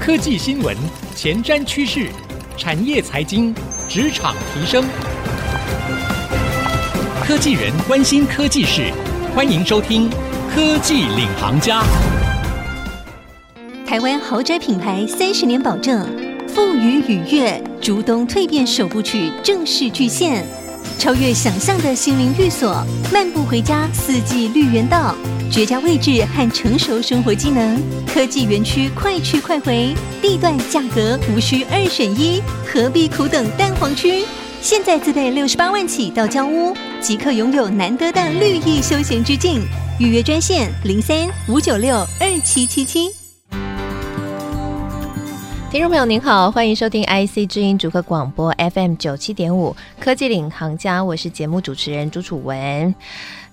[0.00, 0.74] 科技新闻、
[1.14, 2.08] 前瞻趋势、
[2.56, 3.54] 产业财经、
[3.86, 4.82] 职场提升，
[7.22, 8.90] 科技人关心科技事，
[9.34, 10.08] 欢迎收听
[10.54, 11.82] 《科技领航家》。
[13.86, 16.08] 台湾豪宅品牌三十年保证，
[16.48, 20.46] 富予与悦，竹东蜕变首部曲正式巨献。
[21.00, 25.14] 超越想象的心灵寓所，漫步回家，四季绿园道，
[25.50, 34.26] 绝佳位置和成熟生活机能，科技园区快去快回，地段价格无需二选一，何必苦等蛋黄区？
[34.60, 39.62] 现在自备六十八万起到交屋，即刻拥有难得的绿意休闲之境。
[39.98, 43.19] 预约专线零三五九六二七七七。
[45.70, 52.92] 听众朋友您好，欢迎收听 IC 知音主客广播 FM 九七点五科技领航家，我是节目主持人朱楚文。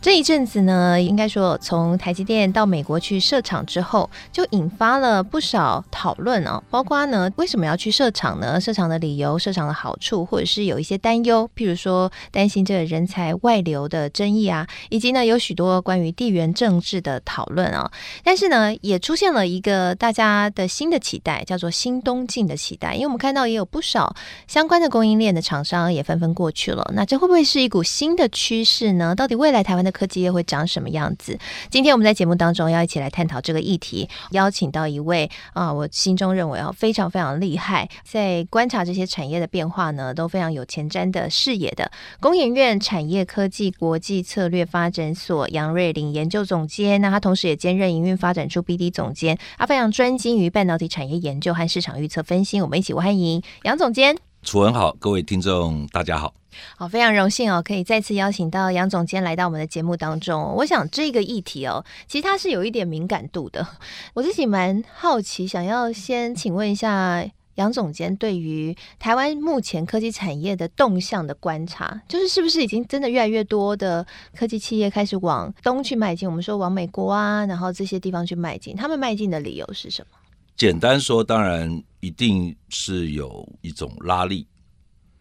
[0.08, 6.64] 这一阵子呢，应该说从台积电到美国去设厂之后，就引发了不少讨论哦。
[6.70, 8.58] 包括呢，为什么要去设厂呢？
[8.58, 17.92] 设厂的理由、设厂的好处，或者是有一些担忧，譬如说担心这个人才外流的争议啊，以及呢有许多关于地缘政治的讨论啊。
[18.24, 22.94] 但是呢，也出现了一个大家的新的期待，叫做新东进的期待。
[22.94, 24.16] 因为我们看到也有不少
[24.48, 26.94] 相关的供应链的厂商也纷纷过去了。
[26.96, 29.14] 那这会不会是一股新的趋势呢？
[29.14, 31.36] 到底未来台湾的科技业会长什么样子？
[31.72, 47.02] 今天我们在节目当中要一起来探讨这个议题，邀请到一位啊，我心中认为啊非常非常厉害，在观察这些产业的变化呢，都非常有前瞻的视野的工研院产业科技国际策略发展所杨瑞玲研究总监。
[47.02, 52.62] 那他同时也兼任营运发展处 BD 总监，他非常专精于半导体产业研究和市场预测分析。
[52.62, 54.16] 我们一起欢迎杨总监。
[54.44, 56.34] 楚文好，各位听众大家好，
[56.76, 60.54] 好，非常荣幸哦，可以再次邀请到杨总监来到我们的节目当中。
[60.56, 63.68] 我想这个议题哦，其实它是有一点敏感度的，
[64.14, 76.30] 我自己蛮好奇，想要先请问一下杨总监，对于台湾目前科技产业的动向的观察，就是是不是已经真的越来越多的科技企业开始往东去迈进？
[76.30, 80.18] 我们说往美国啊，然后这些地方去迈进，他们迈进的理由是什么？
[80.56, 84.48] 简单说，当然一定是有一种拉力，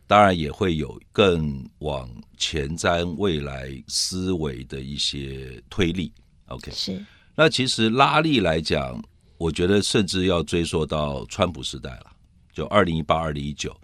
[0.07, 6.13] 当然也会有更往前瞻未来思维的一些推力。
[6.47, 7.05] OK，是。
[7.35, 9.03] 那其实拉力来讲，
[9.37, 12.07] 我觉得甚至要追溯到川普时代了，
[12.53, 13.75] 就二零一八、二零一九，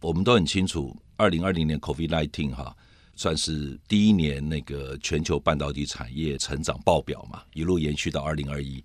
[0.00, 2.76] 我们都很清楚，二零二零年 COVID-19 哈，
[3.14, 8.84] 算是第一年那个全球半导体产业成长爆表嘛，一路延续到二零二一。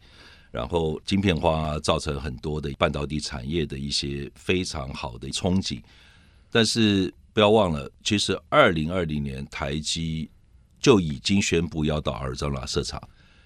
[0.51, 5.81] 然后晶片化造成很多的半导体产业的一些非常好的憧憬，
[6.53, 10.29] 但是不要忘了，其实二零二零年台积
[10.79, 13.01] 就已经宣布要到阿尔中纳设厂，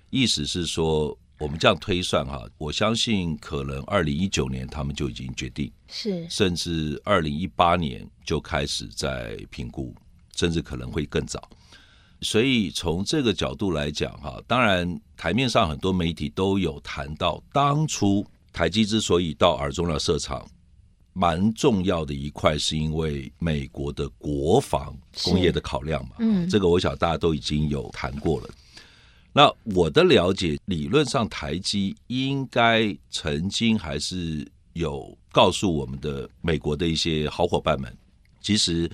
[0.10, 9.96] 意思是说，我们这样推算哈，我相信可能二零一九年他们就已经决定，是甚至二零一八年就开始在评估，
[10.36, 11.50] 甚至可能会更早。
[12.20, 20.46] 所以从这个角度来讲，哈，当然台面上很多媒体都有谈到，当初台积之所以到尔中纳设厂，
[21.18, 26.18] 蛮重要的一块是因为美国的国防工业的考量嘛。
[26.20, 28.50] 嗯，这个我想大家都已经有谈过了。
[29.34, 37.92] 那我的了解，理论上台积应该曾经还是有告诉我们的美国的一些好伙伴们，
[38.42, 38.90] 其实。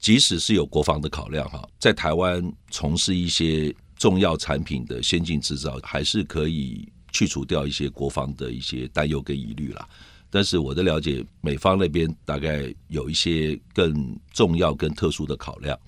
[0.00, 2.40] 即使是有国防的考量哈，在台湾
[2.70, 9.88] 从事一些重要产品的先进制造，还是可以去除掉一些国防的一些担忧跟疑虑啦。
[10.30, 15.78] 但是我的了解，美方那边大概有一些更重要、更特殊的考量，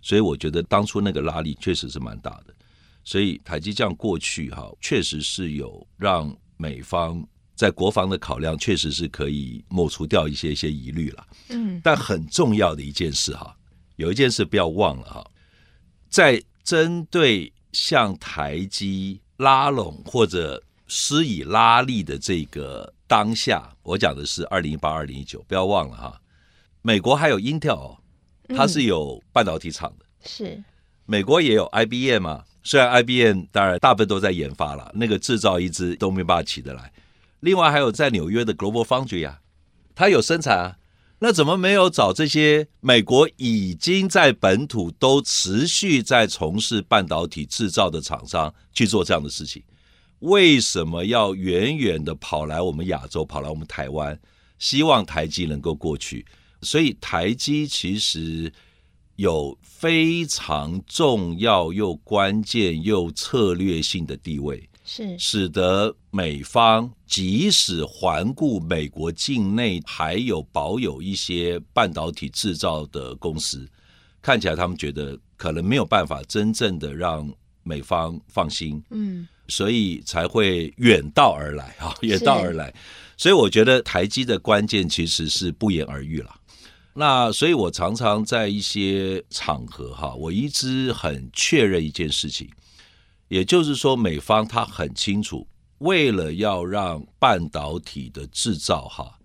[0.00, 2.54] 所以我觉得当初那个拉力确实是蛮大的。
[3.02, 11.26] 所以台积这样过去哈，确实是有让美方在国防的考量，确实是可以抹除掉一些一些疑虑了。
[11.48, 13.56] 嗯，但很重要的一件事哈。
[13.96, 15.30] 有一件事不要忘了哈，
[16.08, 26.20] 在针对向台积拉拢或者施以拉力的这个当下，我讲的是二零一八、二零一九，不要忘了哈。
[26.80, 27.96] 美国还有 Intel，
[28.54, 30.62] 它是有半导体厂的，是
[31.06, 32.44] 美国也有 IBM 嘛？
[32.62, 36.92] 虽然 IBM 当然大部分都在研发了，那个制造一支都没办法起得来。
[37.40, 39.40] 另外还有在纽约的 Global Foundry 啊，
[39.96, 40.76] 它有生产啊。
[41.18, 49.64] 那怎么没有找这些美国已经在本土都持续在从事半导体制造的厂商去做这样的事情？
[50.20, 54.18] 为什么要远远的跑来我们亚洲，跑来我们台湾，
[54.58, 56.24] 希望台积能够过去？
[56.62, 58.52] 所以台积其实
[59.16, 64.68] 有非常重要又关键又策略性的地位。
[64.82, 73.68] 是使得美方即使环顾美国境内还有保有一些半导体制造的公司，
[74.20, 77.32] 看起来他们觉得可能没有办法真正的让
[77.62, 82.72] 美方放心，嗯，所以才会远道而来啊，远道而来。
[83.16, 86.36] 所以我觉得台积的关键其实是不言而喻了。
[86.94, 92.48] 那所以，我常常在一些场合哈，我一直很确认一件事情，
[93.28, 95.46] 也就是说，美方他很清楚，
[95.78, 99.18] 为了要让半导体的制造哈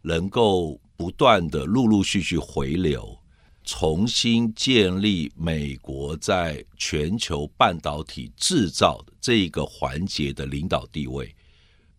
[0.00, 3.18] 能够不断的陆陆续续回流，
[3.64, 11.34] 重新建立美国在全球半导体制造的这一个环节的领导地位，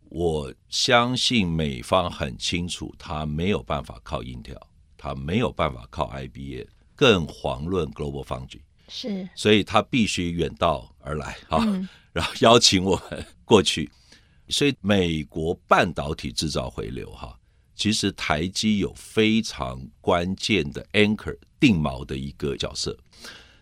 [0.10, 4.58] 我相信美方很清楚，他没有办法靠 Intel。
[5.04, 13.90] 他没有办法靠 IBM，更遑论 Global Foundry，是，所以他必须远道而来啊，嗯、然后邀请我们过去。
[14.50, 17.36] 所以美国半导体制造回流哈，
[17.74, 22.98] 其实台积有非常关键的 anchor 定锚的一个角色。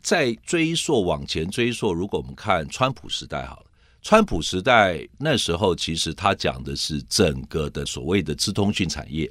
[0.01, 3.66] 在追溯往前追溯，如果我们看川普时代好了，
[4.01, 9.30] 川普时代那时候其实他讲的是整个的所谓的资通讯产业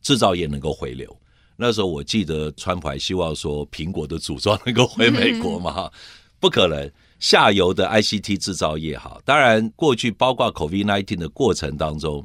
[0.00, 1.14] 制造业能够回流。
[1.56, 5.92] 那时候我记得川普还希望说苹果的组装能够回美国嘛，哈，
[6.38, 6.90] 不可能。
[7.18, 12.22] 下游的 ICT 制造业哈，当然过去包括 COVID-19 的过程当中，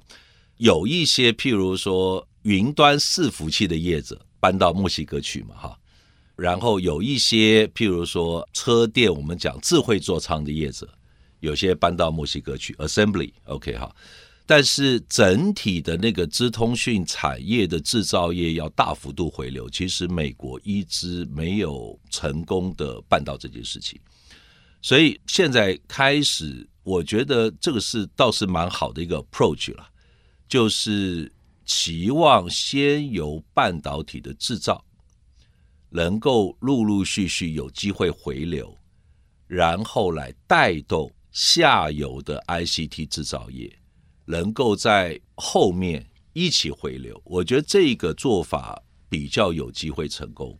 [0.57, 5.79] 有一些譬如说云端伺服器的业者搬到墨西哥去嘛，哈，
[6.35, 10.89] 然后有一些譬如说车店，我们讲智慧座舱的业者，
[11.39, 13.95] 有些搬到墨西哥去 Assembly，OK 哈。
[14.47, 23.97] 但是整体的那个资通讯产业的制造业要大幅度回流，其实美国一直没有成功的办到这件事情，
[24.81, 29.87] 所以现在开始，我觉得这个是倒是蛮好的一个 approach 了，
[30.49, 31.31] 就是
[31.65, 34.83] 期望先由半导体的制造
[35.89, 38.77] 能够陆陆续续有机会回流，
[39.47, 43.71] 然后来带动下游的 ICT 制造业。
[44.25, 50.57] 能够在后面一起回流，我觉得这个做法比较有机会成功。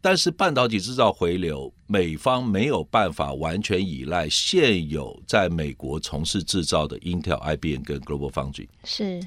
[0.00, 8.68] 但是半导体制造回流，美方没有办法完全依赖现有在美国从事制造的 Intel、IBM 跟 Global Foundry。
[8.84, 9.20] 是。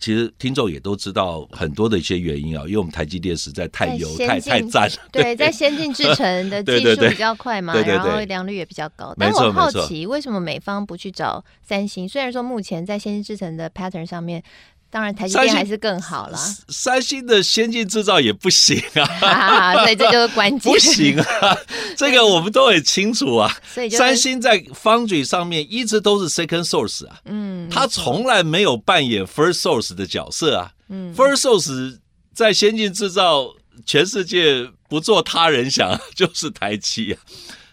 [0.00, 4.96] 其实听众也都知道很多的一些原因啊，因为我们台积电实在太优太太赞了。
[5.10, 9.14] 对，在先进制程的 技术比较快嘛，然后良率也比较高。
[9.18, 12.08] 但我好奇，为什么美方不去找三星？
[12.08, 14.42] 虽然说目前在先进制程的 pattern 上面。
[14.90, 16.38] 当然，台积电还是更好了。
[16.68, 20.72] 三星的先进制造也不行啊，啊， 所以这就是关键。
[20.72, 21.58] 不行啊，
[21.96, 23.54] 这个我们都很清楚啊。
[23.74, 30.72] 所以，三星在 Foundry 上面一直都是 Second Source 啊，嗯，他从来没有扮演 First Source 的角色啊。
[30.88, 31.98] 嗯，First Source
[32.32, 37.20] 在先进制造，全世界不做他人想， 就是台积啊。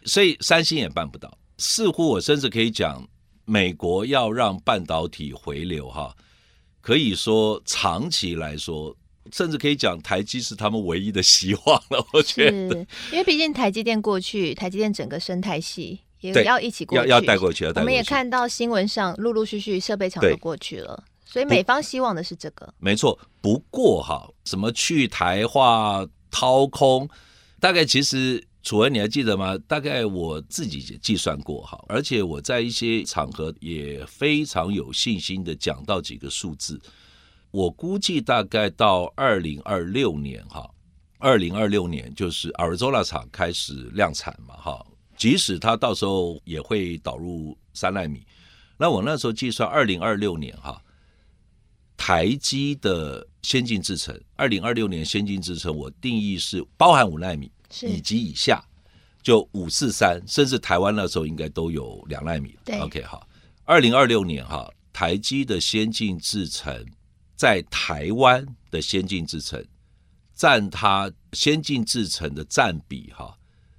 [0.03, 1.31] 所以三星也办不到。
[1.57, 3.07] 似乎我甚至可以讲，
[3.45, 6.13] 美国要让半导体回流哈。
[6.85, 8.95] 可以说，长期来说，
[9.33, 12.05] 甚至可以讲，台积是他们唯一的希望了。
[12.13, 12.77] 我觉得，
[13.11, 17.65] 因为毕竟台积电过去，台积电整个生态系也要一起过去，要要带过去。
[17.65, 22.71] 我们也看到新闻上陆陆续续设备厂都过去了，所以美方希望的是这个。
[22.77, 27.09] 没错，不过哈，什么去台化、掏空，
[27.59, 28.45] 大概其实。
[28.65, 29.55] 楚文，你还记得吗？
[29.67, 36.81] 大概我自己计算过哈，而且我在一些场合也非常有信心的讲到几个数字。
[37.51, 40.67] 我估计大概到二零二六年哈，
[41.19, 44.83] 二零二六年就是 Arizona 厂开始量产嘛哈，
[45.15, 48.25] 即使它到时候也会导入三奈米，
[48.77, 50.81] 那我那时候计算二零二六年哈，
[51.95, 57.51] 台积的先进制程，二零二六年先进制程我定义是包含五奈米。
[57.81, 58.63] 以及以下，
[59.21, 62.57] 就五四三，甚至台湾那时候应该都有两纳米。
[62.63, 63.27] 对，OK，好。
[63.63, 66.85] 二零二六年哈，台积的先进制程
[67.35, 69.65] 在台湾的先进制程
[70.35, 73.35] 占它先进制程的占比哈，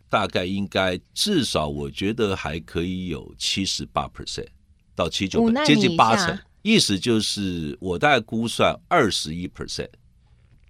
[0.08, 4.48] 大概应该至少我觉得还可以有七十八 percent
[4.94, 6.36] 到七九，接近八成。
[6.62, 9.90] 意思就是我大概估算二十一 percent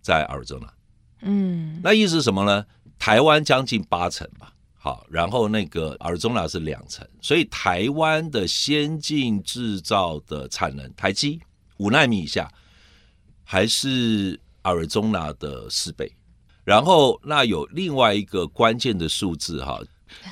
[0.03, 0.69] 在 Arizona。
[1.23, 2.67] 嗯，那意思是什么呢？
[2.99, 11.41] 台湾将近八成吧，好，然后那个 Arizona 是两成，所以台湾的先进制造的产能，台积
[11.79, 12.51] 五纳米以下，
[13.45, 16.13] 还是 Arizona 的四倍。
[16.65, 19.81] 然后那有另外一个关键的数字哈，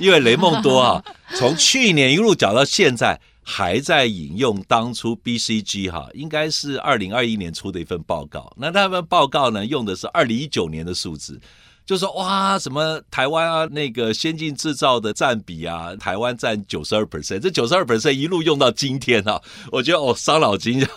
[0.01, 1.05] 因为雷蒙多哈，
[1.37, 8.51] 从去年一路讲到现在，还在引用当初 BCG 哈，应该是二零二一年出的一份报告。
[8.57, 11.39] 那那份报告呢，用的是二零一九年的数字，
[11.85, 20.85] 就说哇，什么台湾啊，那个先进制造的占比啊，台湾占九十二 percent，这九十二 percent 一路用到今天啊，我觉得哦，伤脑筋。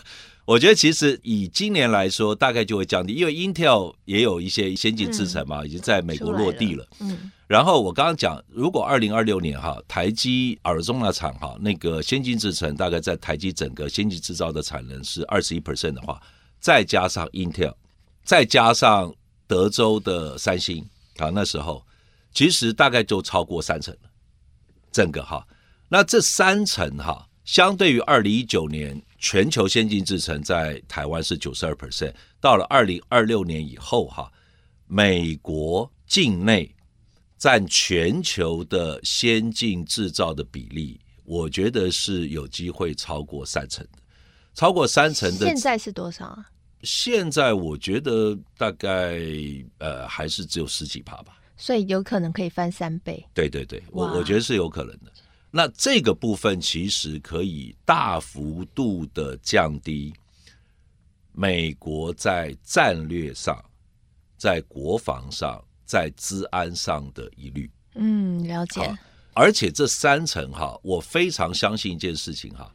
[0.47, 6.87] 我觉得其实以今年来说，大概就会降低，因为 Intel 也有一些先进制程嘛，已经在美国落地了。
[7.00, 7.30] 嗯。
[7.47, 16.18] 然后我刚刚讲，如果二零二六年哈，台积 Arizona 厂哈，那个先进制程大概在台积整个先进制造的产能是二十一 percent 的话，
[16.59, 17.75] 再加上 Intel，
[18.25, 19.12] 再加上
[19.48, 21.84] 德州的三星啊，那时候
[22.32, 24.10] 其实大概就超过三成了，
[24.92, 25.44] 整个哈。
[25.88, 29.02] 那这三成哈，相对于二零一九年。
[29.20, 34.30] 全球先进制程在台湾是九十二 percent，到了二零二六年以后，哈，
[34.86, 36.72] 美国境内
[37.36, 43.98] 占全球的先进制造的比例，我觉得是有机会超过三成的，
[44.54, 45.46] 超过三成的。
[45.46, 46.46] 现在是多少啊？
[46.82, 49.18] 现在我觉得大概
[49.78, 53.25] 呃还是只有十几趴吧，所以有可能可以翻三倍。
[53.35, 55.12] 对对对，我我觉得是有可能的。
[55.50, 60.12] 那这个部分其实可以大幅度的降低
[61.32, 63.64] 美国在战略上、
[64.37, 67.70] 在国防上、在治安上的疑虑。
[67.94, 68.97] 嗯，了解。
[69.32, 72.73] 而且这三层哈，我非常相信一件事情哈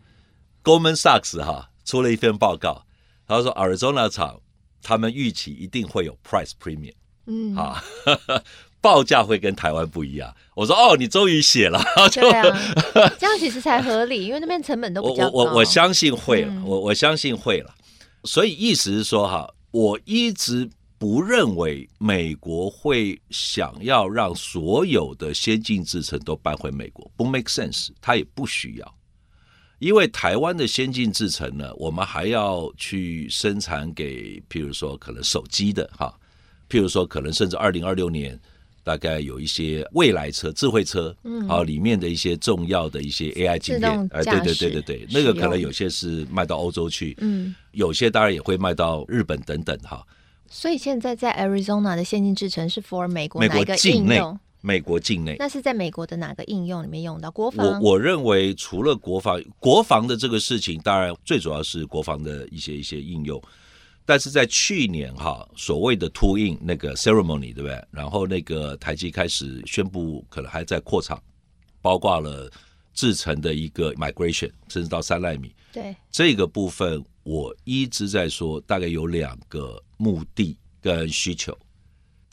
[0.63, 2.85] ，Goldman Sachs 哈出了一份报告，
[3.35, 4.39] 他说 Arizona 厂
[4.81, 6.93] 他们预期一定会有 price premium。
[7.25, 7.83] 嗯，啊。
[8.83, 10.35] 报价会跟台湾不一样。
[10.55, 12.43] 我说哦，你终于写了， 对啊，
[13.17, 15.31] 这样其实才合理，因为那边成本都比较高。
[15.31, 17.73] 我我我相信会了，我我相信会了。
[18.25, 28.95] 所以意思是说哈，我一直不认为美国会想要让所有的先进制程都搬回美国，不 make sense，他也不需要，
[29.83, 36.13] 因为台湾的先进制程呢，我们还要去生产给，譬如说可能手机的哈，
[36.69, 38.39] 譬如说可能甚至二零二六年。
[38.85, 50.05] 大概有一些未来车、智慧车，嗯，好，里面的一些重要的一些 AI 晶片，哎，对对对对对，那个可能有些是卖到欧洲去，嗯，有些当然也会卖到日本等等哈。
[50.49, 54.37] 所以现在在 Arizona 的先进制程是 for 美国哪一个应用？
[54.65, 57.67] 美国境内，那是在美国的哪个应用里面用到国防？
[57.81, 63.41] 我我认为除了国防，国防的这个事情，当然最主要是国防的一些一些应用。
[64.05, 67.85] 但是在去年哈，所谓的 two in 那个 ceremony 对不对？
[67.91, 71.21] 然后那个台积开始宣布可能还在扩厂，
[71.81, 72.49] 包括了
[72.93, 75.53] 制成的一个 migration，甚至到三奈米。
[75.73, 81.57] 对这个部分，我一直在说，大概有两个目的跟需求。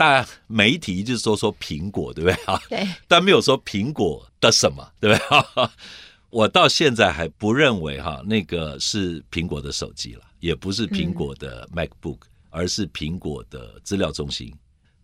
[0.03, 2.59] 但媒体一直说说苹果，对不对啊？
[2.71, 2.89] 对。
[3.07, 5.19] 但没有说苹果的什么，对不
[5.55, 5.69] 对？
[6.31, 10.23] 我到现在还不认为哈，那个是苹果的手机了。
[10.39, 14.51] 也不是苹果的 MacBook，嗯，而是苹果的资料中心。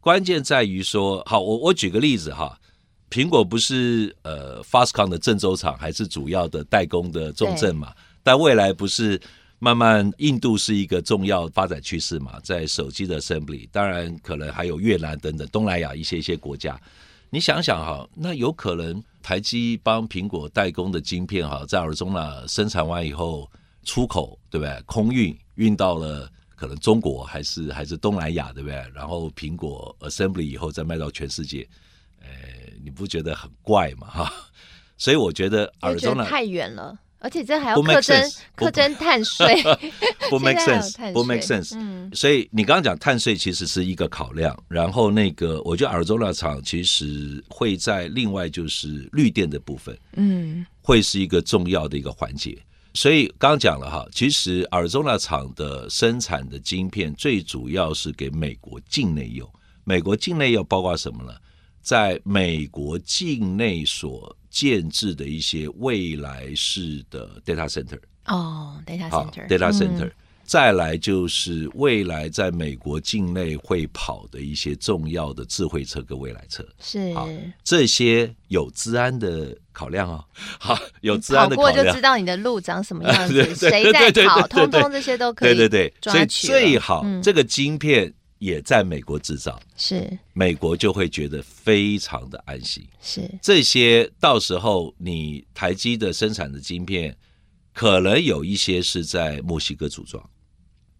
[0.00, 2.58] 关键在于说，好，我我举个例子哈，
[3.10, 7.92] 苹果不是呃 Fastcon 的郑州厂还是主要的代工的重镇嘛？
[8.22, 9.20] 但未来不是
[9.58, 12.38] 慢慢印度是一个重要发展趋势嘛？
[12.42, 16.80] 在手机的 assembly，当然可能还有越南等等东南亚一些一些国家。
[17.30, 23.50] 你想想哈，那有可能台积帮苹果代工的晶片哈，在 Arizona 生产完以后。
[23.88, 24.82] 出口对不对？
[24.84, 28.84] 空运运到了可能中国还是还是东南亚对不对？
[28.92, 31.64] 然后苹果 assembly 以后再卖到全世界，
[32.20, 32.26] 呃，
[32.82, 34.08] 你不觉得很怪吗？
[34.08, 34.32] 哈，
[34.98, 39.62] 所以我觉得耳中呢太远了，而且这还要课征课征碳税，
[40.30, 41.75] 不 make sense，不 make sense。
[41.76, 52.56] 嗯，所以你刚刚讲碳税其实是一个考量，然后那个我觉得耳中那厂其实会在另外就是绿电的部分，嗯，会是一个重要的一个环节。
[52.94, 59.50] 所以刚刚讲了哈，其实 Arizona 厂的生产的晶片最主要是给美国境内用。
[59.85, 61.32] 美国境内要包括什么呢？
[61.82, 70.10] 在美国境内所建制的一些未来式的 data center 哦，data center data center。
[70.44, 77.12] 再来就是未来在美国境内会跑的一些重要的智慧车跟未来车，是。
[77.64, 80.25] 这些有治安的考量哦。
[80.58, 85.54] 好，有治安的考量，跑过就知道你的路长什么样子， 谁在跑，通通这些都可以。
[85.54, 88.14] 对对对，所以最好这个晶片
[88.46, 92.86] 也在美国制造，是美国就会觉得非常的安心。
[93.02, 97.16] 是这些到时候你台积的生产的晶片，
[97.72, 100.22] 可能有一些是在墨西哥组装。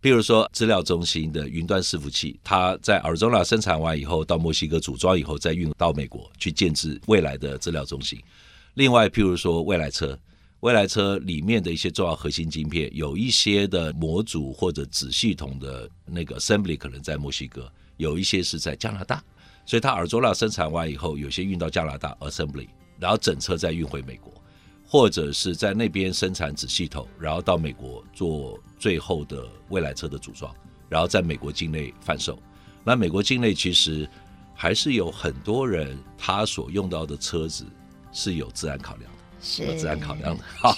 [0.03, 8.21] 譬如说，资料中心的云端伺服器，它在 Arizona 生产完以后，到墨西哥组装以后，再运到美国去建制未来的资料中心。
[8.75, 10.19] 另外，譬如说未来车，
[10.61, 19.23] 未来车里面的一些重要核心晶片，有一些的模组或者子系统的那个 assembly 可能在墨西哥，有一些是在加拿大，
[19.67, 24.33] 所以它尔多拉生产完以后，有些运到加拿大 assembly，然后整车再运回美国，
[24.87, 30.53] 或者是在那边生产子系统，然后到美国做最后的未来车的组装，
[30.89, 32.39] 然后在美国境内贩售。
[32.83, 34.09] 那美国境内其实
[34.55, 37.67] 还是有很多人，他所用到的车子
[38.11, 39.16] 是有自然考量。
[39.47, 40.75] 是自然考量的，好，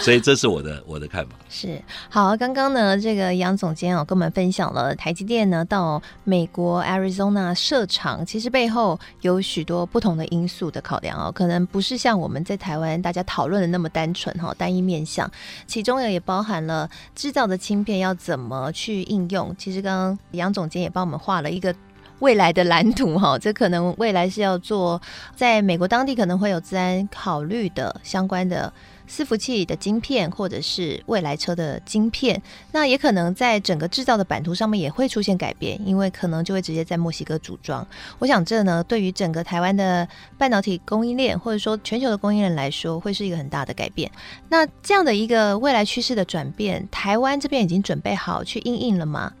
[0.00, 1.36] 所以这是我的我的看法。
[1.48, 15.30] 是好，刚刚呢，这个杨总监哦，跟我们分享了台积电呢到美国 Arizona 设厂，其实背后有许多不同的因素的考量哦，可能不是像我们在台湾大家讨论的那么单纯哈，单一面向，
[15.68, 19.54] 其中呢也包含了制造的芯片要怎么去应用。
[19.56, 21.72] 其实刚刚杨总监也帮我们画了一个。
[22.20, 25.00] 未来的蓝图哈， 这可能未来是要做
[25.34, 28.72] 在美国当地可能会有资安考虑的相关的
[29.08, 32.40] 伺服器的晶片，或者是未来车的晶片。
[32.70, 37.84] 那也可能在整个制造的版图上面也会出现改变，因为可能就会直接在墨西哥组装。
[38.20, 40.06] 我想这呢，对于整个台湾的
[40.38, 44.08] 半导体供应链，或者说全球的供应链来说，会是一个很大的改变。
[44.48, 49.32] 那这样的一个未来趋势的转变，台湾这边已经准备好去应应了吗？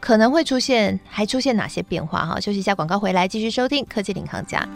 [0.00, 2.24] 可能会出现，还出现哪些变化？
[2.24, 4.66] 哈，休息一下，广告回来继续收听科技领航家。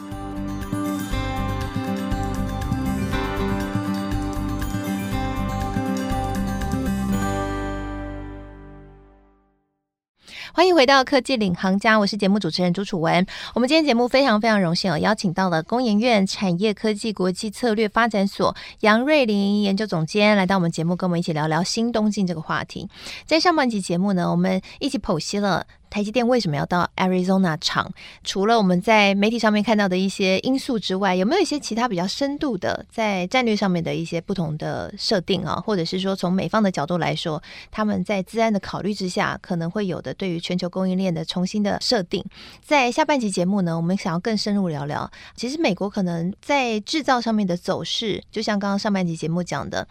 [10.54, 13.26] 欢迎回到科技领航家，我是节目主持人朱楚文。
[13.54, 22.86] 我们今天节目非常非常荣幸哦，邀请到了工研院产业科技国际策略发展所杨瑞林研究总监来到我们节目，跟我们一起聊聊新东进这个话题。
[23.24, 25.66] 在上半集节目呢，我们一起剖析了。
[25.92, 27.92] 台积电为什么要到 Arizona 厂？
[28.24, 35.56] 除了我们在媒体上面看到的一些因素之外，有没有一些其他比较深度的在战略上面的一些不同的设定啊？
[35.56, 42.24] 或者是说，从美方的角度来说，他们在自安的考虑之下，可能会有的对于全球供应链的重新的设定？
[42.64, 49.86] 在下半集节目呢，我们想要更深入聊聊，其实美国可能在制造上面的走势，就像刚刚上半集节目讲的。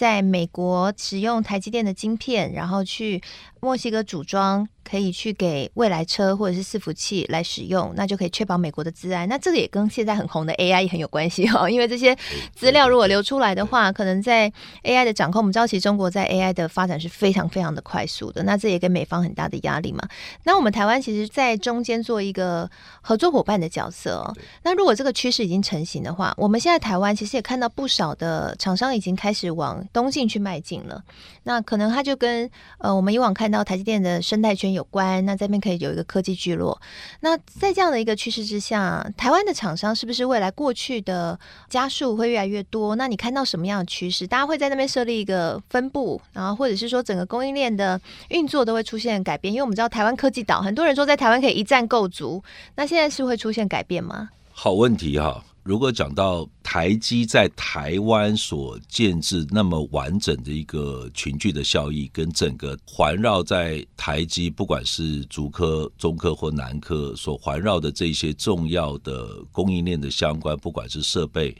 [0.00, 3.20] 在美国使用台积电的晶片，然后去
[3.60, 9.28] 墨西哥组装，可以去给未来车或者是伺服器来使用，那就可以确保美国的资安。
[9.28, 12.16] 那这个也跟现在很红的 AI 也很有关系哦，因为这些
[12.54, 14.50] 资料如果流出来的话，可能在
[14.84, 20.02] AI 的掌控，我们知道其实中国在 AI 的发展是非常非常的快速的，那这也给美方很大的压力嘛。
[20.44, 22.70] 那我们台湾其实，在中间做一个
[23.02, 24.34] 合作伙伴的角色哦。
[24.62, 31.02] 那如果这个趋势已经成型的话，我们现在台湾其实也看到不少的厂商已经开始往东进去迈进了，
[31.42, 35.24] 那可能它就跟呃我们以往看到台积电的生态圈有关。
[35.24, 36.80] 那这边可以有一个科技聚落。
[37.20, 42.94] 那在这样的一个趋势之下，台湾的厂商是不是未来过去的加速会越来越多？
[42.96, 44.26] 那你看到什么样的趋势？
[44.26, 49.52] 大家会在那边设立一个分部，然后或者是说整个供应链的运作都会出现改变？
[49.52, 52.42] 因为我们知道台湾科技岛，很多人说在台湾可以一站购足。
[52.76, 54.30] 那现在是会出现改变吗？
[54.52, 55.44] 好问题哈。
[55.62, 71.54] 如果讲到台积在台湾所建置那么完整的一个群聚的效益，跟整个环绕在台积，不管是竹科、中科或南科所环绕的这些重要的供应链的相关，不管是设备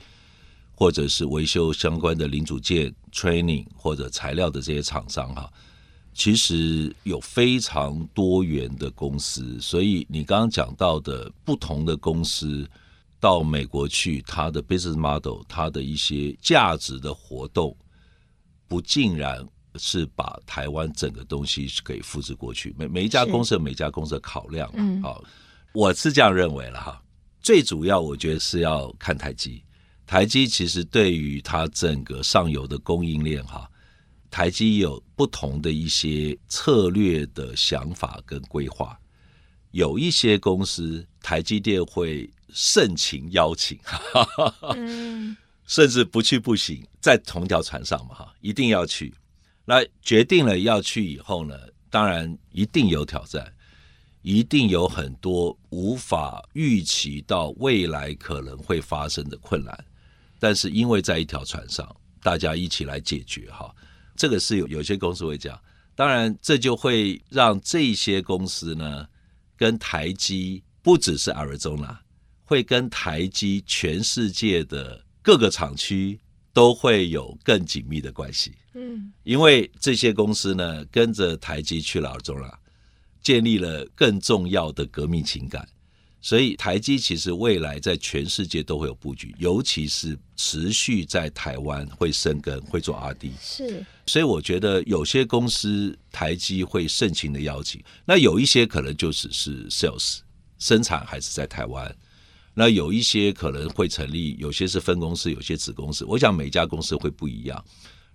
[0.74, 5.48] 或者是维修相关的零组件、training 或者材料的这些厂商哈，
[6.14, 12.66] 其实有非常多元的公司，所以你刚刚讲到的不同的公司。
[13.20, 17.76] 到美国去，它的 business model，它的一些价值的活动，
[18.66, 22.74] 不尽然是把台湾整个东西给复制过去。
[22.78, 25.22] 每每一家公司有每家公司的考量，嗯，好，
[25.74, 27.00] 我是这样认为了哈。
[27.42, 29.62] 最主要，我觉得是要看台积。
[30.06, 33.70] 台积其实对于它整个上游的供应链哈，
[34.30, 38.98] 台积有不同的一些策略的想法跟规划。
[39.72, 42.28] 有一些公司，台积电会。
[42.52, 43.78] 盛情邀请，
[44.76, 45.36] 嗯，
[45.66, 49.14] 甚至不去不行，在同条船上嘛，哈，一定要去。
[49.64, 51.56] 那决定了要去以后呢，
[51.88, 53.52] 当然一定有挑战，
[54.22, 59.84] 一定有很多无法预期到未来可能会发生的困难。
[60.38, 63.72] 但是因为在一条船上，大家一起来解决，哈，
[64.16, 65.60] 这个是有有些公司会讲。
[65.94, 69.06] 当然，这就会让这些公司呢，
[69.54, 71.98] 跟台积不只是 Arizona。
[72.50, 76.18] 会跟台积全世界的各个厂区
[76.52, 82.52] 都会有更紧密的关系，嗯，因为这些公司呢跟着台积去了 Arizona，
[83.22, 85.64] 建立了更重要的革命情感，
[86.20, 93.30] 所以台积其实未来在全世界都会有布局，尤其是持续在台湾会生根，会做 R&D。
[93.40, 100.18] 是，所以我觉得有些公司台积会盛情的邀请，那有一些可能就只是 sales
[100.58, 101.96] 生产还是在台湾，
[102.54, 106.04] 那有一些可能会成立，有些是分公司，有些子公司。
[106.04, 107.64] 我想每家公司会不一样，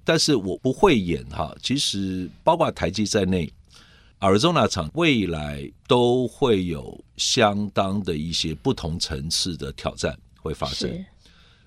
[0.04, 1.56] 但是我不会演哈。
[1.62, 3.52] 其实包括台积在内。
[4.22, 11.06] Arizona 厂未来都会有相当的一些不同层次的挑战会发生。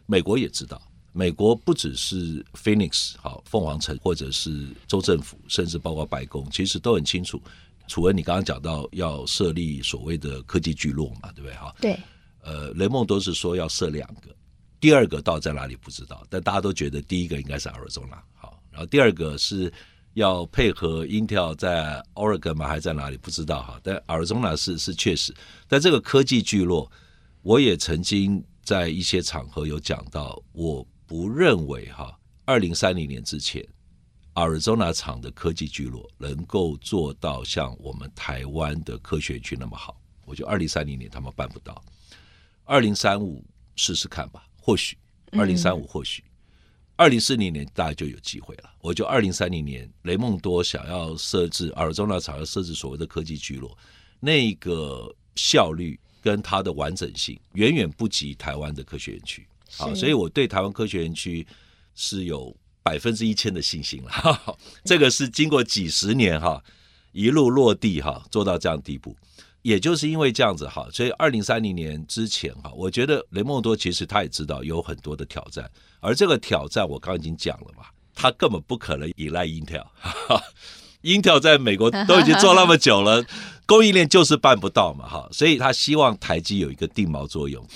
[0.06, 0.80] 美国也知道，
[1.12, 7.40] 美国不只是 Phoenix 好凤凰城，或者是州政府，甚至包括白宫，其实都很清楚。
[7.86, 11.54] 楚文，你刚刚讲到要设立所谓的科技聚落嘛，对不对？
[11.54, 12.00] 哈，对。
[12.48, 14.34] 呃，雷蒙多是说要设两个，
[14.80, 19.72] 第二个到在哪里不知道，但大家都觉得第一个应该是 Arizona 好，然后第二个是。
[20.14, 22.66] 要配合 Intel 在 Oregon 吗？
[22.66, 23.16] 还在哪里？
[23.16, 23.78] 不知道哈。
[23.84, 25.32] 但 Arizona 是是确实，
[25.68, 26.90] 但这个科技聚落，
[27.42, 33.64] 我也曾经在一些场合有讲到，我不认为哈，二零三零年之前
[34.34, 40.00] ，Arizona 厂的科技聚落能够做到像我们台湾的科学区那么好。
[40.24, 41.80] 我觉得二零三零年他们办不到，
[42.68, 43.42] 二零三五
[43.76, 44.94] 试试看吧，或许
[45.32, 46.22] 二零三五或许。
[46.96, 48.70] 二零四零年大概就有机会了。
[48.80, 53.76] 我就二零三零年，雷蒙多想要设置阿尔中纳厂要设置所谓的科技聚落，
[54.20, 59.46] 那个效率跟它的完整性远远不及台湾的科学园区。
[59.76, 61.46] 好，所以我对台湾科学园区
[61.94, 64.58] 是有百分之一千的信心了。
[64.84, 66.62] 这个是经过几十年哈
[67.12, 69.16] 一路落地哈做到这样地步。
[69.62, 83.24] 也就是因为这样子哈，所以二零三零年之前哈，我觉得雷蒙多其实他也知道有很多的挑战，而这个挑战我刚刚已经讲了嘛，他根本不可能依赖 Intel，Intel 在美国都已经做那么久了，
[83.66, 87.66] 供应链就是办不到嘛哈，所以他希望台积有一个定锚作用。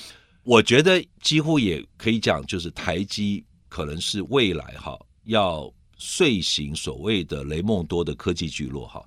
[0.44, 9.04] 我觉得几乎也可以讲，就是台积可能是未来哈要遂行所谓的雷蒙多的科技聚落哈。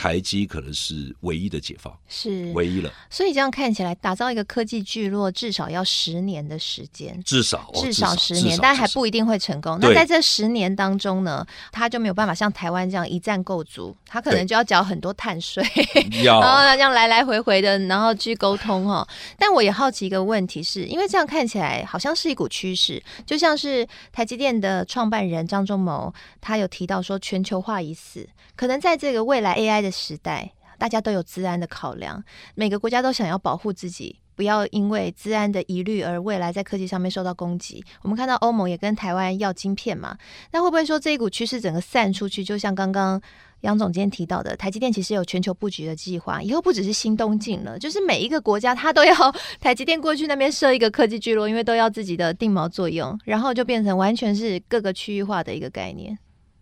[0.00, 2.90] 台积可能是唯一的解放，是唯一了。
[3.10, 9.78] 所以这样看起来，打造一个科技聚落至少要十年的时间，至少至少十年，但还不一定会成功。
[9.78, 15.62] 那在这十年当中呢，他就没有办法像台湾这样一站够足，他可能就要缴很多碳税，
[16.24, 19.06] 然后呢这样来来回回的，然后去沟通哈。
[19.36, 26.10] 但我也好奇一个问题是，是因为这样看起来好像是一股趋势，就像是台积电的创办人张忠谋，
[26.40, 29.89] 他有提到说全球化已死，可能在这个未来 AI 的。
[29.90, 32.22] 时代，大家都有资安的考量，
[32.54, 37.84] 每个国家都想要保护自己，不要因为资安的疑虑而未来在科技上面受到攻击。
[38.02, 40.16] 我们看到欧盟也跟台湾要晶片嘛，
[40.52, 42.42] 那会不会说这一股趋势整个散出去？
[42.42, 43.20] 就像刚刚
[43.60, 49.14] 杨总监提到的，台积电其实有全球布局的计划，以后不只是新东进了，就是每一个国家它都要
[49.60, 56.18] 台积电过去那边设一个科技聚落，因为都要自己的定锚作用，然后就变成完全是各个区域化的一个概念。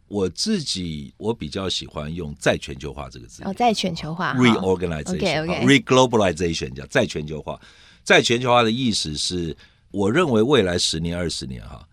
[0.09, 3.43] 我自己我比较喜欢用再全球化这个字。
[3.45, 7.61] 哦，再全球化，reorganization，reglobalization，叫再全球化。
[8.03, 9.55] 再全球化的意思是，
[9.91, 11.87] 我认为未来十年、二十年哈，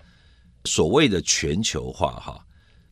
[0.63, 2.39] 所谓的全球化哈，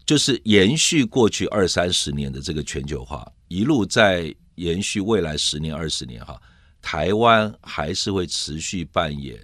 [0.06, 6.38] 就是延续过去二三十年的这个全球化，一路在延续未来十年、二十年哈。
[6.82, 9.40] 台湾还是会持续扮演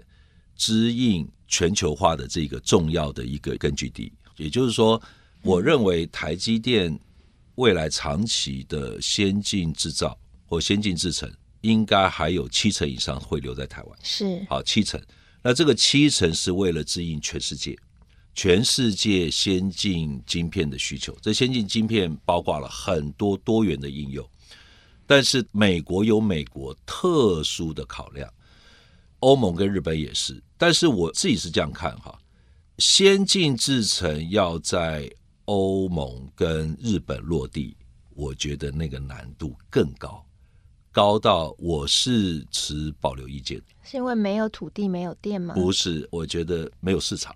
[0.58, 5.02] 支应全球化的这个重要的一个根据地，也就是说。
[5.42, 7.00] 我认为台积电
[7.56, 14.00] 未来长期的先进制造或先进制程，应该还有七成以上会留在台湾。
[14.04, 15.02] 是，好，七成。
[15.42, 17.78] 那这个七成是为了支应全世界，
[18.34, 21.18] 全世界先进晶片的需求。
[21.22, 24.30] 这先进晶片包括了很多多元的应用，
[25.08, 28.30] 但是美国有美国特殊的考量，
[29.20, 30.42] 欧盟跟日本也是。
[30.58, 32.20] 但是我自己是这样看哈，
[32.78, 35.10] 先进制程要在
[35.50, 37.76] 欧盟跟日本落地，
[38.14, 40.24] 我觉得那个难度更高，
[40.92, 43.60] 高到我是持保留意见。
[43.82, 45.56] 是因为没有土地、没有电吗？
[45.56, 47.36] 不是，我觉得没有市场。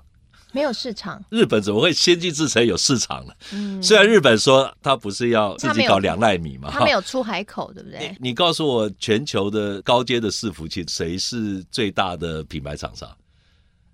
[0.51, 1.25] 没有市场？
[1.31, 3.33] 日本怎么会先进制成有市场呢？
[3.51, 8.15] 嗯，虽然日本说他不是要自己搞两奈米嘛，他没有出海口，对不对？
[8.19, 13.09] 你告诉我，全球的高阶的伺服器谁是最大的品牌厂商？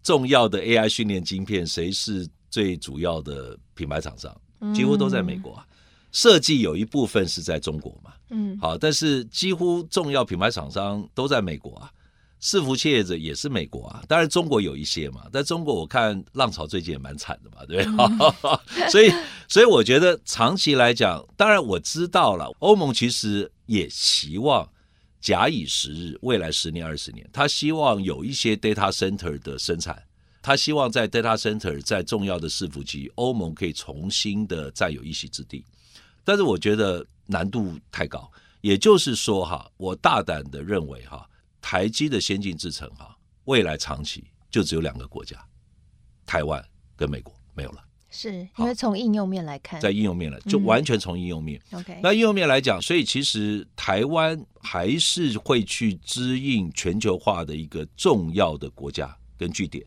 [0.04, 2.28] 重要的 AI 训练晶片谁是？
[2.50, 4.36] 最主要的品牌厂商
[4.74, 5.66] 几乎都在美国啊，
[6.12, 11.92] 设计有一部分是在中国嘛，嗯，好，但是几乎重要品牌厂商都在美国啊，
[12.42, 18.10] 伺服器业者也是美国啊，当然中国有一些嘛，在中国我看浪潮最近也蛮惨的嘛，对吧？
[18.44, 19.12] 嗯、 所以，
[19.48, 24.68] 所以我觉得长期来讲，当然我知道了，欧盟其实也期望
[25.22, 30.02] 假以时日，未来十年、二十年，他希望有一些 data center 的生产，
[30.42, 35.64] 他希望在 data center 在重要的伺服器，欧盟可以重新的占有一席之地。
[36.24, 41.28] 但是我觉得难度太高，也就是说哈，我大胆的认为哈，
[41.62, 45.38] 台积的先进制程哈，未来长期就只有两个国家，
[46.26, 46.64] 台湾
[46.96, 47.84] 跟美国，没有了。
[48.12, 51.62] 是因为从应用面来看，在应用面来就完全从应用面。
[51.70, 59.86] 嗯、OK，那应用面来讲，所以其实台湾还是会去支应全球化的一个重要的国家跟据点，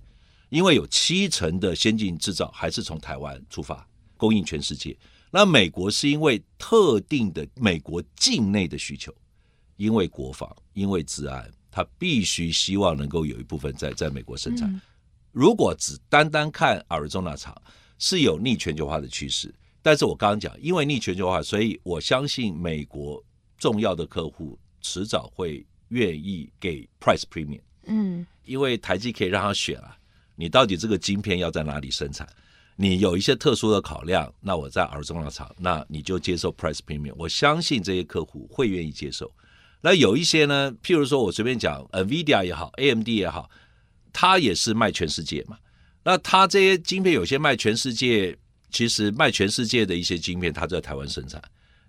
[0.52, 4.94] 因为有七成的先进制造还是从台湾出发供应全世界。
[5.30, 9.12] 那美国是因为特定的美国境内的需求，
[9.76, 14.70] 因为国防，因为治安，它必须希望能够有一部分在在美国生产。
[14.70, 14.80] 嗯、
[15.32, 17.60] 如果只单单看 Arizona 厂。
[17.98, 23.22] 是有逆全球化的趋势，但是我刚刚讲，因为逆全球化，所以我相信美国
[23.56, 27.60] 重要的客户迟早会愿意给 price premium。
[27.84, 29.96] 嗯，因为台积可以让他选啊，
[30.36, 32.28] 你到底这个晶片要在哪里生产？
[32.76, 37.14] 你有一些特殊的考量，那我在 Arizona 厂，那你就接受 price premium。
[37.16, 39.30] 我相信这些客户会愿意接受。
[39.82, 43.50] 那有一些呢，譬如说我随便讲，NVIDIA 也好，AMD 也好，
[44.12, 45.58] 它也是卖全世界嘛。
[46.02, 48.36] 那它这些晶片有些卖全世界，
[48.70, 51.40] 其实卖全世界的一些晶片，它在台湾生产；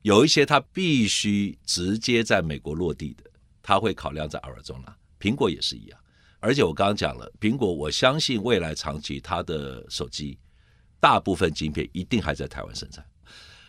[0.02, 3.24] 有一些它必须直接在美国落地的，
[3.62, 4.94] 它会考量在 Arizona。
[5.20, 6.00] 苹果也是一样，
[6.44, 10.38] 而且我刚刚讲了，苹果我相信未来长期它的手机
[11.00, 13.04] 大部分晶片一定还在台湾生产。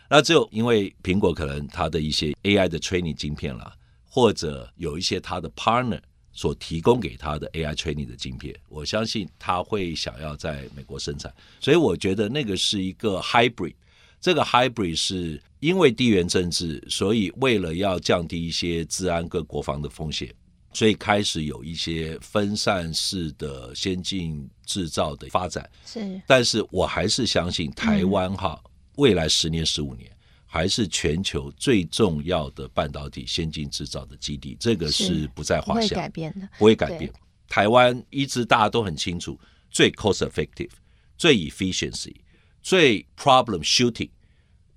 [0.09, 6.01] 那只有因为苹果可能它的一些 AI 的 training 晶片啦，或者有一些它的 partner。
[6.37, 13.73] 所提供给它的 AI training 的晶片，我相信他会想要在美国生产，所以我觉得那个是一个 hybrid。
[14.19, 20.29] 这个 hybrid 是因为地缘政治，所以为了要降低一些治安跟国防的风险，
[20.75, 25.67] 所以开始有一些分散式的先进制造的发展。
[25.85, 28.61] 是，但是我还是相信台湾哈，
[28.97, 30.11] 未来十年、十五年。
[30.47, 37.11] 还是全球最重要的半导体先进制造的基地，这个是不在话下，不会改变的，不会改变。
[37.49, 39.37] 台湾一直大家都很清楚，
[39.69, 40.69] 最 cost effective、
[41.17, 42.15] 最 efficiency、
[42.61, 44.09] 最 problem shooting，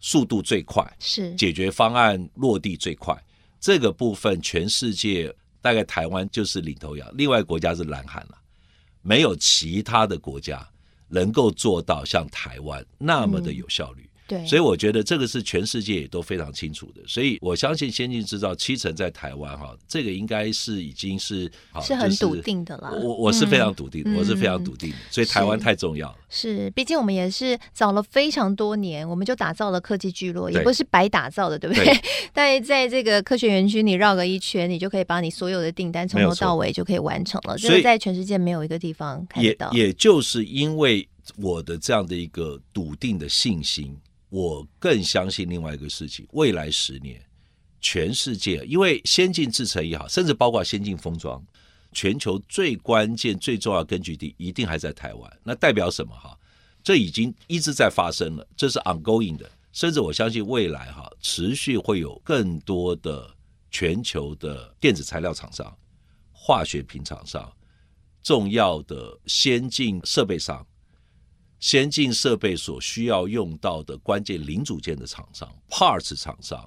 [0.00, 3.16] 速度最快，是解决方案落地最快。
[3.60, 8.38] 这个部分全世界大概台湾就是领头羊，另外国家是南韩了，
[9.02, 10.66] 没有其他的国家
[11.08, 14.07] 能够做到像台湾那么的有效率。
[14.28, 22.92] 嗯对，所以我觉得这个是全世界也都非常清楚的，所以我相信先进制造七成在台湾哈，这个应该是已经是是很笃定的了。
[23.02, 26.18] 我我是非常笃定我是非常笃定的，所以台湾太重要了。
[26.28, 31.86] 是，是，毕竟我们也是早了非常多年，我们就打造了科技聚落，也不是白打造的，对不对？
[31.86, 32.00] 对，
[32.34, 37.56] 但在这个科学园区，你绕个一圈，你就可以把你所有的订单从头到尾就可以完成了。
[37.56, 39.70] 这个在全世界没有一个地方看得到。
[39.72, 43.96] 也也就是因为我的这样的一个笃定的信心。
[44.28, 47.24] 我更相信另外一个事情，未来十年，
[47.80, 51.42] 全世界因为先进制程也好，甚至包括先进封装，
[51.92, 55.40] 全球最关键、最重要根据地一定还在台湾。
[55.42, 56.14] 那代表什么？
[56.14, 56.38] 哈，
[56.82, 63.34] 这已经一直在发生了，这是 ongoing 的，甚至我相信未来哈，持续会有更多的
[63.70, 65.74] 全球的电子材料厂商、
[66.32, 67.50] 化学品厂商、
[68.22, 70.66] 重要的先进设备商。
[71.60, 76.64] 先进设备所需要用到的关键零组件的厂商、parts 厂商，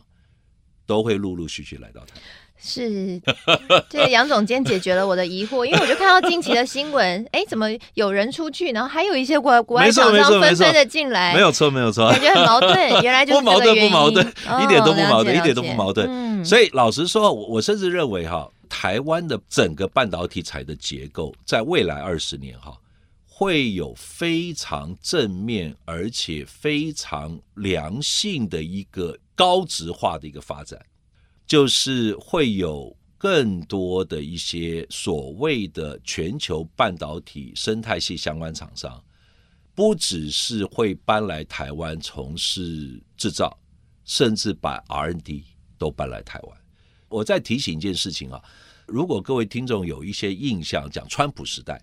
[0.86, 2.24] 都会陆陆续续来到台湾。
[2.64, 3.20] 是，
[3.90, 13.02] 这个杨总监解决了我的疑惑，因为我就看到近期的新闻， 哎，怎么有人出去，然后还有一些国国外厂商纷纷的进来，没有错，没有错，感觉很矛盾。
[13.02, 14.28] 原来就是不矛盾，不矛盾，
[14.64, 16.08] 一点都不矛盾，一点都不矛盾。
[16.08, 22.78] 嗯，所以老实说，我我甚至认为哈，台湾的整个半导体产的结构，在未来二十年哈。
[23.42, 30.80] 会有非常正面而且非常良性的一个高值化的一个发展，
[31.48, 39.04] 就是会有更多的一些所谓的全球半导体生态系相关厂商，
[39.74, 43.60] 不只是会搬来台湾从事制造，
[44.06, 45.46] 甚至把 R&D
[45.80, 46.58] 都搬来台湾。
[47.10, 48.40] 我再提醒一件事情啊，
[48.86, 51.82] 如果各位听众有一些印象，讲川普时代。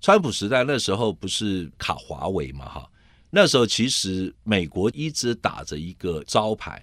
[0.00, 2.90] 川普时代那时候不是卡华为嘛哈？
[3.30, 6.82] 那时候其实美国一直打着一个招牌，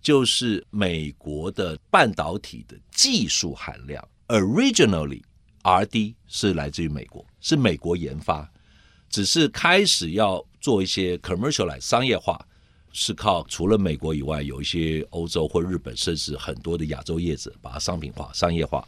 [0.00, 5.22] 就是美国的半导体的技术含量，originally
[5.62, 8.48] R&D 是来自于美国，是美国研发，
[9.08, 12.46] 只是开始要做一些 commercialize 商业化，
[12.92, 18.86] 是靠除了美国以外，有一些欧洲或日本，甚至很多的亚洲业者把它商品化、商业化。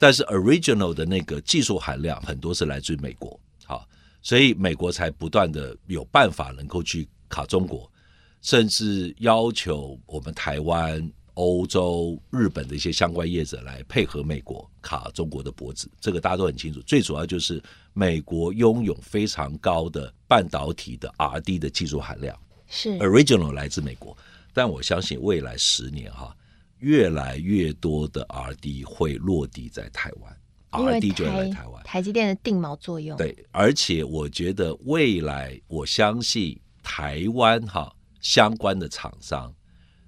[0.00, 3.86] 但是 original 的那个技术含量很多是来自于美国，好，
[4.22, 7.92] 所以美国才不断的有办法能够去卡中国，
[8.40, 15.86] 甚至要求我们台湾、欧洲、日本的一些相关业者来配合美国卡中国的脖子。
[16.00, 22.34] 这个大家都很清楚，最主要就是美国拥有非常高的半导体的 R&D 的技术含量。
[22.72, 24.16] 是 original 来自美国，
[24.54, 26.34] 但我相信未来十年哈，
[26.80, 30.36] 越来越多的 R&D 会落地在台湾
[30.70, 33.16] ，R&D 就会来台湾，台积电的定锚作用。
[33.16, 39.54] 对，而且我觉得未来，我相信台湾哈相关的厂商，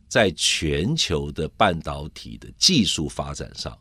[0.09, 3.79] 在全球的半导体的技术发展上，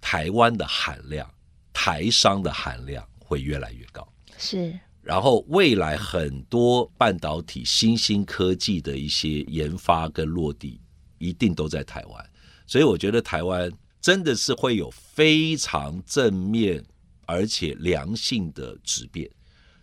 [0.00, 1.28] 台湾的含量，
[1.72, 4.06] 台商的含量会越来越高。
[4.38, 4.78] 是。
[5.02, 10.80] 然后未来很多半导体新兴科技的一些研发跟落地，
[11.18, 12.30] 一定都在台湾，
[12.66, 16.84] 所以我觉得台湾真的是会有非常正面
[17.26, 19.30] 而且良性的质变。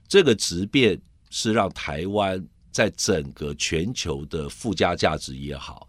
[0.08, 5.88] 这个质变是让台湾在整个全球的附加价值也好、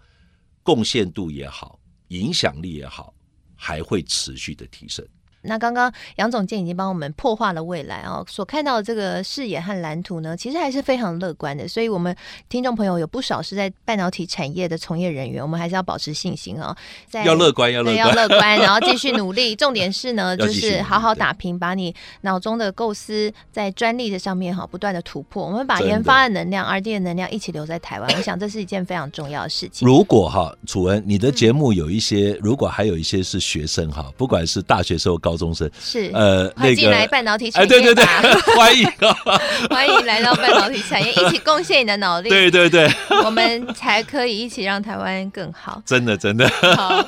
[0.62, 3.14] 贡献度也好、影响力也好，
[3.56, 5.06] 还会持续的提升。
[5.42, 11.66] 那刚刚杨总监已经帮我们破化了未来哦，所看到的这个视野和蓝图呢，其实还是非常乐观的。
[11.66, 12.14] 所以，我们
[12.48, 16.74] 听众朋友有不少是在半导体产业的从业人员，我们还是要保持信心哦。
[17.08, 19.56] 在要乐观，要乐观，要乐观，然后继续努力。
[19.56, 25.44] 重点是呢， 就是好好打拼，把你脑中的构思在专利的上面哈，不断的突破。
[25.46, 29.86] 我们把研发的能量、R&D 的能量一起留在台湾，我想这是一件非常重要的事情。
[29.86, 36.10] 如果哈，楚文，你的节目有一些，嗯、如果还有一些是学生哈，不管是大学生或高中生，是。
[36.14, 37.64] 呃，快进来半导体产业！
[37.64, 38.04] 哎、对对对，
[38.56, 39.40] 欢迎啊，
[39.70, 42.28] 欢迎来到半导体产业，一起贡献你的脑力。
[42.28, 42.90] 对对对，
[43.24, 45.82] 我们才可以一起让台湾更好。
[45.86, 47.02] 真的真的，好，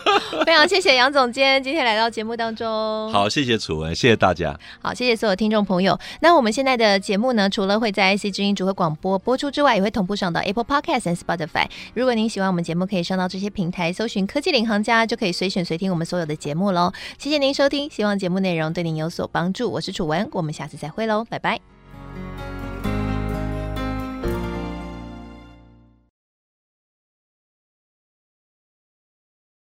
[0.44, 3.10] 非常谢谢杨总监今天来到节目当中。
[3.12, 4.58] 好，谢谢楚文，谢谢大家。
[4.80, 5.98] 好，谢谢所有听众朋友。
[6.20, 11.66] 那我们现在的节目呢，除了会在 IC 之音组合广播播出之外，也会同步上到 Apple Podcast 和 Spotify。
[11.94, 16.92] 如果您喜欢我们节目，可以上到这些平台搜寻“科技领航家”，就可以随选随听我们所有的节目喽。
[17.18, 21.60] 谢谢您收听，希节目内容对您有所帮助我是楚文我们下次再会喽拜拜。